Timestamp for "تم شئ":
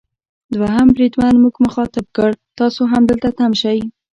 3.37-3.79